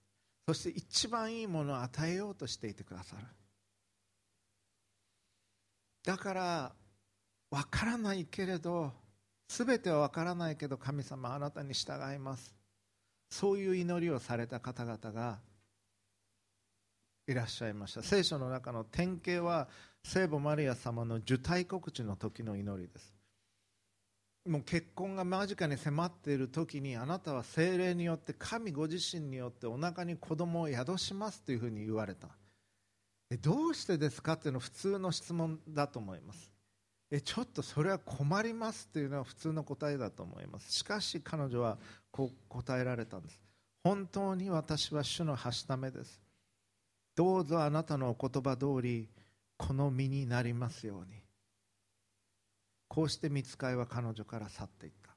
[0.47, 3.27] そして一番いいものを与えようとしていてくださる。
[6.03, 6.71] だから
[7.51, 8.91] 分からないけれど
[9.55, 12.55] 全ては分からないけど神様あなたに従います。
[13.29, 15.39] そういう祈りをされた方々が
[17.27, 18.01] いらっしゃいました。
[18.01, 19.67] 聖書の中の典型は
[20.03, 23.13] 聖母マリア様の受胎告知の時の祈りです。
[24.49, 32.27] もう結婚が間近に迫っている時にあなたは精霊によって神ご自身によってお腹に子供を宿しますというふうに言われた。
[33.41, 36.52] どうしてですかっていうのは普通の質問だと思います。
[37.15, 40.73] えちょっとそれは困りますというのは普通の答えだと思います。
[40.73, 41.77] しかし彼女は
[42.09, 43.39] こう答えられたんです。
[43.83, 46.19] 本当に私は主のはしためです。
[47.15, 49.07] どうぞあなたのお言葉通り
[49.57, 51.21] この身になりますように。
[52.87, 55.11] こうして見つかいは彼女から去っていった。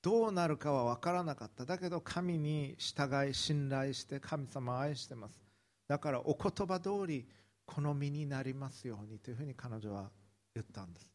[0.00, 1.66] どうなるかは分からなかった。
[1.66, 5.38] だけど神に従い信頼して神様を愛してます。
[5.86, 7.28] だからお言葉通り
[7.66, 10.08] この身になりますようにというふうに彼女は
[10.54, 11.10] 言ったんです。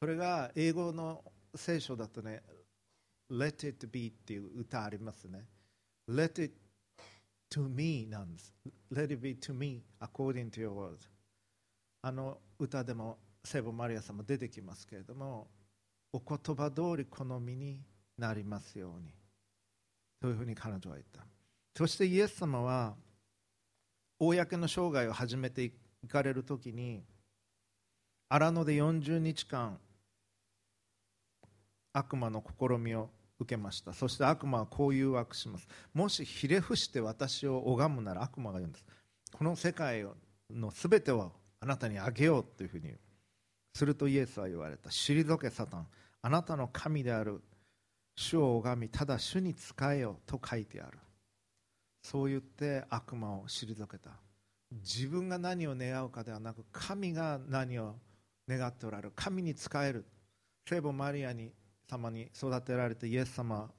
[0.00, 1.24] それが英語の
[1.54, 2.42] 聖書だとね
[3.30, 5.44] Let it be っていう歌ありますね。
[6.08, 6.54] Let it
[7.50, 8.54] to me なんです。
[8.92, 10.96] Let it be to me according to your word
[12.02, 15.48] あの歌でも聖母マリア様出てきますけれども
[16.12, 17.80] お言葉通りこの身に
[18.18, 19.14] なりますように。
[20.20, 21.26] というふうに彼女は言った。
[21.76, 22.94] そしてイエス様は
[24.18, 25.72] 公の生涯を始めてい
[26.08, 27.02] かれる時に
[28.28, 29.78] 荒野で40日間
[31.92, 33.08] 悪魔の試みを
[33.38, 33.92] 受けました。
[33.92, 35.68] そして悪魔はこう誘惑します。
[35.92, 38.84] もしひれ伏して私を拝むなら悪魔が言うんです。
[39.32, 40.04] この世界
[40.50, 42.92] の全てをあなたにあげようというふうに
[43.74, 44.90] するとイエスは言われた。
[44.90, 45.86] 退けサタン
[46.22, 47.40] あなたの神である
[48.16, 50.98] 主を拝みただ主に仕えよと書いてある。
[52.02, 54.10] そう言って悪魔を退けた。
[54.72, 58.13] 自分が何を願うかではなく神が何を願うか
[58.48, 59.12] 願っておられる。
[59.14, 60.06] 神に仕える。
[60.68, 61.52] 聖母マリアに
[61.88, 63.70] 様に育てられたイエス様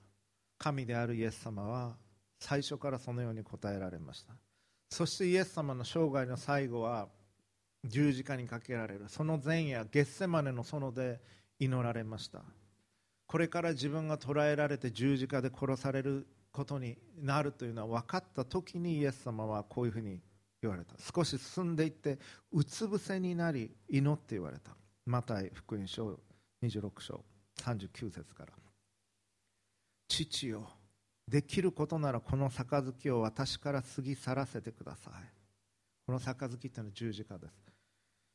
[0.58, 1.95] 神であるイエス様は
[2.39, 4.34] 最初からそのように答えられました。
[4.89, 7.08] そしてイエス様の生涯の最後は
[7.84, 9.06] 十字架にかけられる。
[9.08, 11.19] その前夜ゲッセマネの園で
[11.60, 12.43] 祈られました。
[13.28, 20.21] これから自分が捕らえられて十字架で殺されることになるというのは分かった時にイエス様はこういうふうに
[20.62, 20.96] 言われた。
[20.98, 22.20] 少し進んでいって
[22.52, 24.72] うつ伏せになり祈って言われた。
[25.06, 26.20] マタイ福音書
[26.63, 27.24] 26章
[27.62, 28.54] 39節から。
[30.08, 30.68] 父よ
[31.28, 35.13] できることならこの杯を私から過ぎ去らせてください。
[36.06, 37.54] この杯っていうのは十字架です。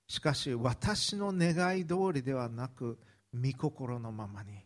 [0.09, 2.99] しかし私の願い通りではなく
[3.33, 4.65] 御心のままに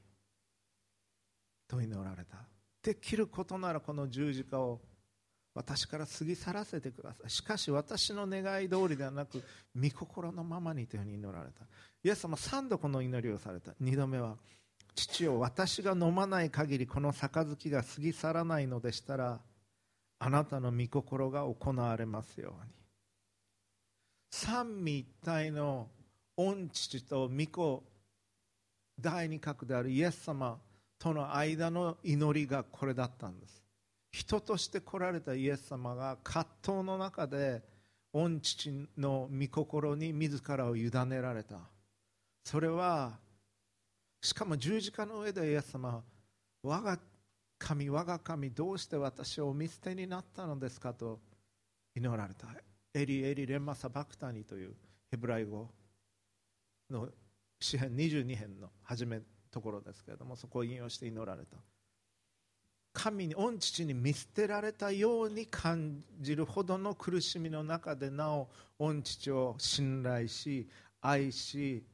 [1.68, 2.38] と祈られた。
[2.82, 4.80] できることならこの十字架を
[5.54, 7.30] 私から過ぎ去らせてください。
[7.30, 9.42] しかし私の願い通りではなく
[9.76, 11.64] 御心のままにというふうに祈られた。
[12.02, 13.72] イエス様3度この祈りをされた。
[13.80, 14.36] 2度目は
[14.94, 19.40] 父を私が飲まない限りこの杯が過ぎ去らないのでしたら
[20.18, 22.72] あなたの御心が行われますように。
[24.30, 25.88] 三位一体の
[26.36, 27.84] 御父と御子
[29.00, 30.58] 第二角であるイエス様
[30.98, 33.63] との間の祈りがこれだったんです。
[34.14, 37.60] 人として来られたイエス様が葛藤の中で
[38.12, 41.56] 御父の御心に自らを委ねられた。
[42.44, 43.18] それは
[44.22, 46.00] しかも十字架の上でイエス様
[46.62, 46.96] 我が
[47.58, 51.18] 神我が神どうして私をお見捨てになったのですかと
[51.96, 52.46] 祈られた。
[52.94, 54.76] エリエリレンマサバクタニという
[55.10, 55.68] ヘブライ語
[56.88, 57.08] の
[57.58, 61.56] 詩編22編の初めところですけれどもそこを引用して祈られた。
[62.94, 68.48] 神に御父に見捨てられたように感じるほどの苦しみの中でなお
[68.78, 70.68] 御父を信頼し
[71.02, 71.84] 愛し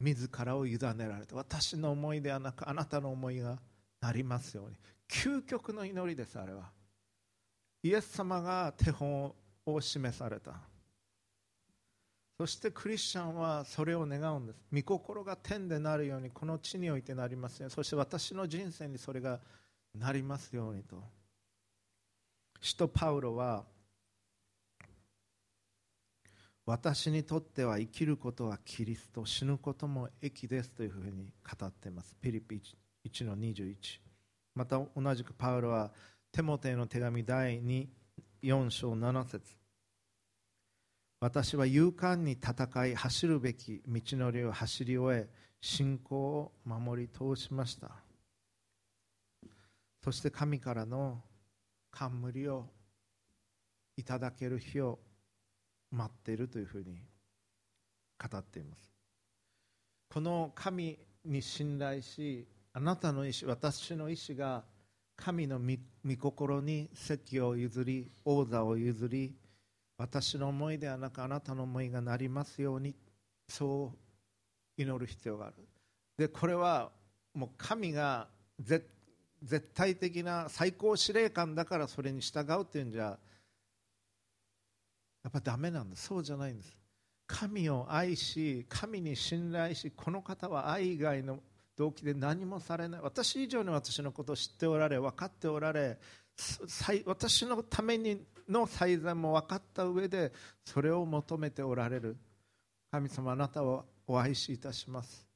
[0.00, 1.36] 自らを委ねられた。
[1.36, 3.58] 私の思いではなくあなたの思いが
[4.00, 4.76] なりますように。
[5.08, 6.70] 究極の祈りですあれは。
[7.82, 9.32] イエス様が手本
[9.64, 10.54] を示された。
[12.36, 14.58] そしてクリスチャンはそれを願うんです。
[14.70, 19.40] 御心が天でなるようにこの地においてなりますよそして私の人生にそれが
[19.98, 21.02] なりますようにと。
[22.60, 23.64] 使徒パウロは
[26.64, 32.16] 私にとっては生きることはキリスト死ぬことも益ですというふうに語っています。
[32.20, 32.60] ピリピ
[33.08, 33.76] 1の21
[34.54, 35.92] また同じくパウロは
[36.32, 37.86] テモテへの手紙第2
[38.42, 39.56] 4章7節。
[41.20, 45.28] 私は勇敢に戦い走るべき道のりを走り終え
[45.60, 48.05] 信仰を守り通しました。
[50.06, 51.20] そして神からの
[51.90, 52.66] 冠を
[53.96, 55.00] いただける日を
[55.90, 57.02] 待っているというふうに
[58.16, 58.88] 語っています。
[60.08, 64.62] この神に信頼しあなたの意思私の意思が
[65.16, 69.34] 神の御心に席を譲り王座を譲り
[69.98, 72.94] 私の思いではなくあなたの思いがなりますように
[73.48, 73.92] そ
[74.78, 75.56] う祈る必要がある。
[76.16, 76.92] でこれは
[77.34, 78.28] もう神が
[78.60, 78.88] 絶
[79.42, 83.18] 絶対的な最高司令官だからそれに従うっていうんじゃや
[85.28, 86.76] っぱダメなんですそうじゃないんです。
[87.26, 91.40] 神を愛し神に信頼しこの方は愛以外の
[91.76, 93.00] 動機で何もされない。
[93.02, 95.98] 私以上に私のことを知っておられ分かっておられ
[97.04, 100.32] 私のためにの最善も分かった上で
[100.64, 102.16] それを求めておられる。
[102.92, 105.26] 神様あなたをお愛しいたします。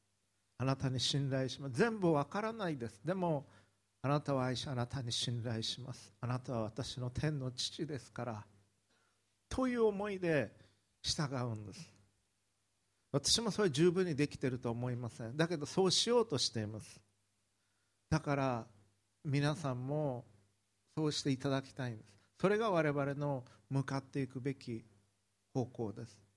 [0.58, 1.74] あなたに信頼します。
[1.74, 3.00] 全部分からないです。
[3.04, 3.44] でも
[4.02, 6.12] あなたを愛しあなたに信頼します。
[6.20, 8.44] あなたは私の天の父ですから。
[9.48, 10.50] という思いで
[11.02, 11.92] 従うんです。
[13.12, 15.36] 私もそれ十分にできていると思いません。
[15.36, 17.00] だけどそうしようとしています。
[18.08, 18.66] だから
[19.24, 20.24] 皆さんも
[20.96, 22.10] そうしていただきたいんです。
[22.40, 24.84] それが我々の向かっていくべき
[25.52, 26.29] 方向です。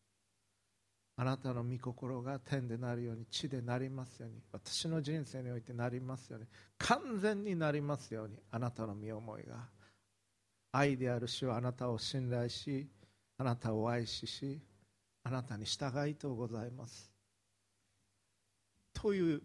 [1.16, 6.47] あなたの御心が天でなるように地でなりますように私の人生においてなりますように
[6.80, 9.70] 完全になりますようにあなたの身思いが。
[10.72, 12.88] 愛である主はあなたを信頼し
[13.38, 14.59] あなたを愛しし
[15.24, 17.11] あなたに従いとうございます。
[18.93, 19.41] という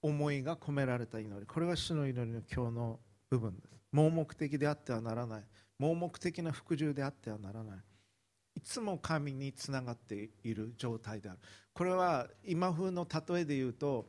[0.00, 1.46] 思いが込められた祈り。
[1.46, 3.00] これが主の祈りの今日の
[3.30, 3.74] 部分です。
[3.92, 5.44] 盲目的であってはならない。
[5.78, 7.78] 盲目的な服従であってはならない。
[8.54, 11.38] いつも神につながっている状態である。
[11.72, 14.08] これは今風の例えで言うと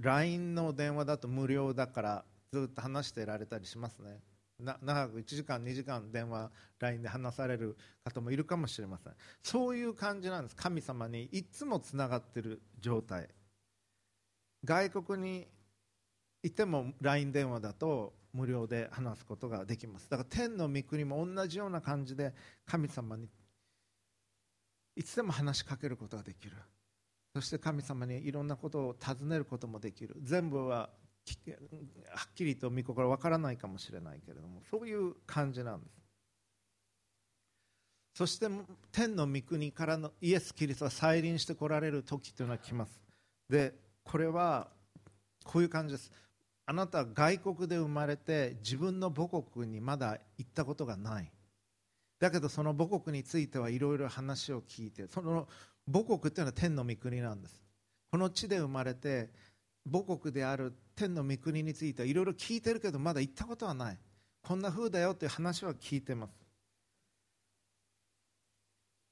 [0.00, 4.20] LINE の電話だと無料だからずっと話してられたりしますね。
[4.58, 9.14] 長く1時間2時間電話 LINE で話される方もいるかもしれません。
[9.42, 10.56] そういう感じなんです。
[10.56, 13.28] 神様にいつもつながっている状態。
[14.64, 15.48] 外国に
[16.42, 20.08] いても LINE 電話だと無料で話すことができます。
[20.08, 22.34] だから天の御国も同じような感じで
[22.66, 23.28] 神様に
[24.96, 26.56] いつでも話しかけることができる。
[27.34, 30.16] そして神様にいろんなことを尋ねることもできる。
[30.22, 36.00] 全部ははっきりと御心わからないかもしれないけれどもそういう感じなんです。
[38.14, 38.48] そして
[38.90, 43.00] 天の御国からのイエス・キリストが再臨してこられる時というのは来ます。
[43.48, 43.74] で
[44.04, 44.68] これは
[45.44, 46.10] こういう感じです。
[46.70, 51.28] あなたは外国で生まれて自分の母国にまだ行ったことがない。
[52.20, 55.48] だけどその母国についてはいろいろ話を聞いてその
[55.92, 57.60] 母国っていうのは天の御国なんです。
[58.12, 59.30] この地で生まれて
[59.84, 63.98] 母国である天の御国についてはいろいろ聞いてるけどまだ行ったことはない。
[64.40, 66.28] こんな風だよという話は聞いてま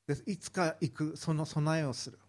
[0.07, 0.25] す。
[0.25, 2.21] でいつか行くその備えをする。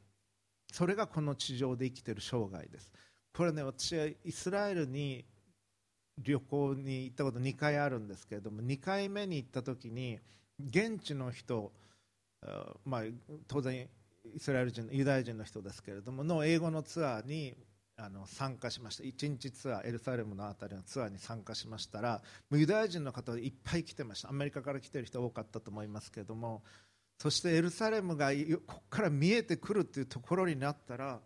[0.72, 2.92] それがこの地上で生きてる生涯です。
[3.34, 5.26] これね私はイスラエルに
[6.18, 10.20] 旅行に行ったこと2回あるんですけれども2回目に行った時に
[10.60, 11.72] 現地の人、
[12.86, 13.02] まあ、
[13.48, 13.88] 当然
[14.36, 17.56] イスラエル人ユダヤ人の人ですけれどもの英語のツアーに
[18.02, 19.04] あの参加しました。
[19.04, 22.22] 1日ツアーエルサレムの辺りのツアーに参加しましたら
[22.52, 24.30] ユダヤ人の方いっぱい来てました。
[24.30, 26.64] アメリカから来てる人多かったと思いますけれども
[27.22, 28.32] そしてエルサレムが
[28.66, 31.20] ここから見えてくるっていうところになったら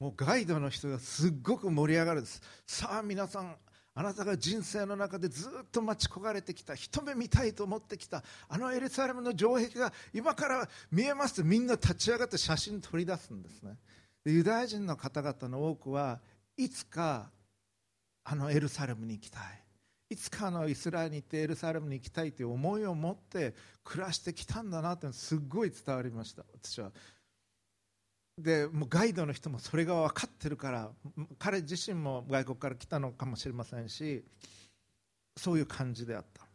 [0.00, 2.42] もうガイドの人がすっごく盛り上がるんです。
[2.66, 3.54] さあ皆さん
[3.94, 13.76] あなたが人生の中でずっと待ち焦がれてきた一目見たいと思ってきたあのエルサレムの城壁が今から見えますとみんな立ち上がって写真取り出すんですね。
[14.24, 16.20] ユダヤ人の方々の多くは
[16.56, 17.30] いつか
[18.24, 19.42] あのエルサレムに行きたい。
[20.08, 26.90] いつかのイスラエルに行ってエルサレムに行きたいという思いを持って暮らしてきたんだなってすごい伝わりました私は。
[28.42, 30.90] でもうガイドの人もそれが分かってるから
[31.38, 34.24] 彼自身も外国から来たのかもしれませんし
[35.36, 36.46] そういう感じであった。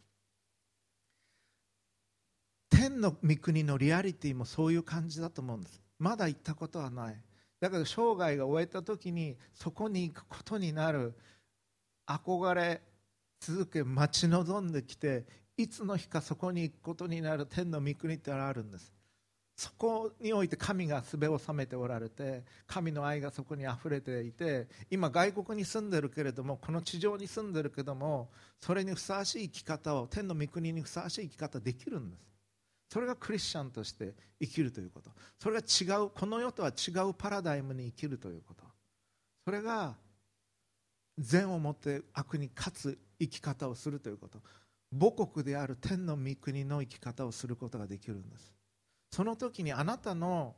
[2.70, 5.82] 天の御国のリアリティもそういう感じだと思うんです。
[5.98, 7.16] まだ行ったことはない。
[7.60, 11.14] だけど生涯が終えた時にそこに行くことになる
[12.06, 12.82] 憧れ
[13.40, 15.24] 続け待ち望んできて
[15.56, 18.95] いつの日かそこに行くことになる天の御国ってあるんです。
[19.56, 28.28] そこにおいて神がすべを収めておられて神の愛がそこにあふれていて今外国に住んでるけれどもこの地上に住んでるけども
[28.60, 32.26] それにふさわしい生き方を天の御国にふさわしい生き方できるんです。
[32.88, 35.10] それがクリスチャンとして生きるということ。
[35.38, 38.62] それが違うこの世とは違うパラダイムに生きるということ。
[39.46, 39.94] それが
[41.18, 44.38] 善をもって悪に勝つ生き方をするということ。
[44.92, 48.55] 母国である天の御国の生き方をすることができるんです。
[49.10, 50.54] その時にあなたの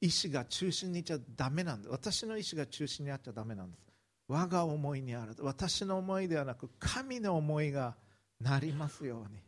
[0.00, 3.90] 意思が中心にいちゃだめなんです私の意思が中心にあっちゃだめなんです。
[4.28, 7.96] 我が思いにある私の思いではなく神の思いが
[8.40, 9.40] なりますように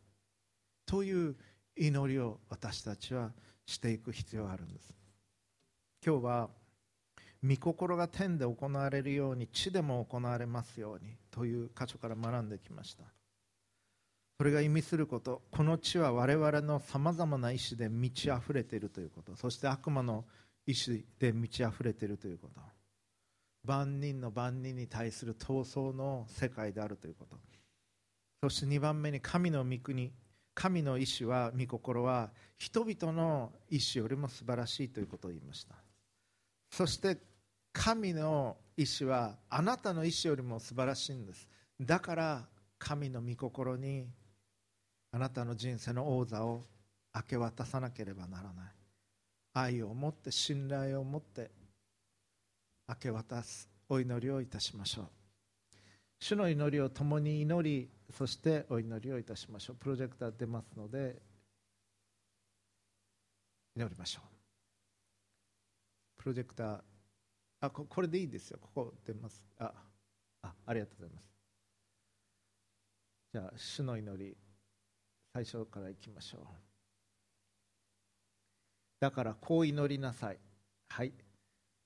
[0.85, 1.37] という
[1.77, 3.31] 祈りを私たちは
[3.65, 4.95] していく必要があるんです。
[6.05, 6.51] 今日は
[7.45, 13.05] 御心が天で行われるように地でも行われますようにという箇所から学んできました。
[14.43, 19.37] それが意味することこの地は我々のさまざまな意志で満ち溢れているということ。
[19.37, 20.25] そして悪魔の
[20.67, 22.61] 意志で満ち溢れているということ。
[23.65, 27.37] 万人の万人に対する闘争の世界であるということ。
[28.43, 30.11] そして2番目に神の御国
[30.55, 35.77] 神の意志は御心は人々の意志よりも素晴らしいということを言いました。
[36.73, 37.17] そして
[37.73, 41.47] 神の意志はあなたの意志よりも素晴らしいんです。
[41.81, 42.49] だから
[42.81, 44.09] 神の御心に
[45.13, 46.65] あなたの人生の王座を
[47.15, 48.73] 明け渡さなければならない。
[49.55, 51.51] 愛を持って信頼を持って
[52.89, 55.07] 明け渡すお祈りをいたしましょう。
[56.19, 59.77] 主の祈りを共に祈りそしてお祈りをいたしましょう。
[59.77, 61.21] プロジェクター出ますので
[63.77, 66.23] 祈りましょう。
[66.23, 66.81] プロジェクター
[67.61, 68.59] あここれでいいですよ。
[68.63, 69.45] ここ出ます。
[69.59, 69.73] あ
[70.43, 71.27] あありがとうございます。
[73.35, 74.37] じゃあ主の祈り。
[75.35, 76.41] 最初からいきましょう。
[79.01, 80.39] だからこう祈りなさい。
[80.89, 81.13] はい。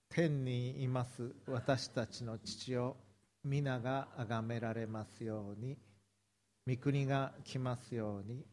[0.08, 2.96] 天にいます私たちの父を
[3.44, 5.76] 皆が崇められますように。
[6.66, 8.44] 御国が来ますように。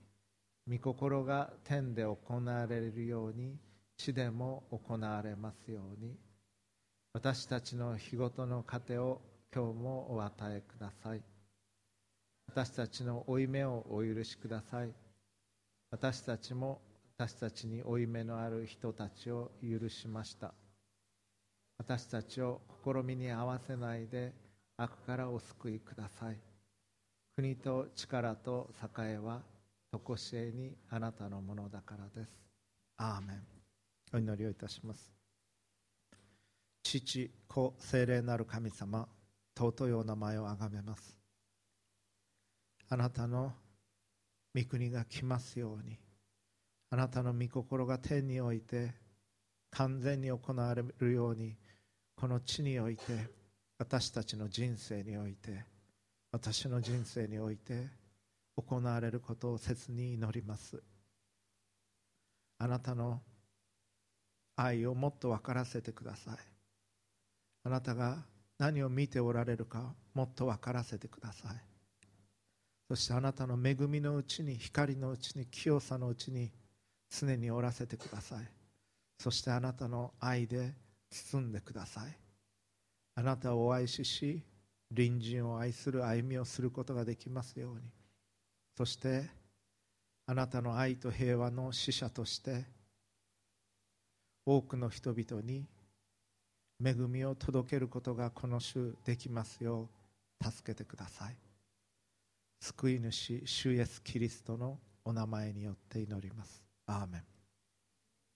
[0.69, 3.57] 御心が天で行われるように。
[3.97, 6.15] 地でも行われますように。
[7.13, 9.21] 私たちの日ごとの糧を
[9.53, 11.32] 今日もお与えください。
[12.47, 14.93] 私たちの負い目をお許しください。
[15.91, 16.81] 私たちも
[17.17, 20.53] 私たちに負い目のある人たちを許しました。
[21.77, 24.33] 私たちを試みに合わせないで
[24.77, 26.37] 悪からお救いください。
[27.35, 28.69] 国と力と
[28.99, 29.41] 栄は
[29.91, 32.31] 常しえにあなたのものだからです。
[32.97, 33.43] アーメン。
[34.13, 35.11] お祈りをいたします。
[36.83, 39.07] 父子精霊なる神様
[39.57, 41.22] 尊いお名前をあがめます。
[42.89, 43.53] あなたの
[44.55, 45.97] 御国が来ますように。
[46.89, 48.93] あなたの御心が天において
[49.71, 51.57] 完全に行われるように
[52.15, 53.03] この地において
[53.79, 55.65] 私たちの人生において
[56.31, 57.87] 私の人生において
[58.55, 60.83] 行われることを切に祈ります。
[62.59, 63.21] あなたの
[64.55, 66.37] 愛をもっと分からせてください。
[67.63, 68.23] あなたが
[68.59, 71.72] 何を見ておられるかもっと分からせてください。
[72.93, 76.51] そしてあなたの恵みのうちに光のうちに清さのうちに
[77.09, 78.47] 常におらせてください。
[79.17, 80.75] そしてあなたの愛で
[81.09, 82.15] 包んでください。
[83.15, 84.43] あなたをお愛しし
[84.95, 87.81] 隣人を愛する歩みをすることができますように。
[88.77, 89.27] そして
[90.27, 92.63] あなたの愛と平和の使者として
[94.45, 95.65] 多くの人々に
[96.79, 99.89] 恵みを届けることがこの週できますよ
[100.39, 101.52] う助けてください。
[102.63, 106.63] 救い主主イエスキリストのお名前によって祈ります。
[106.85, 107.32] アーメン。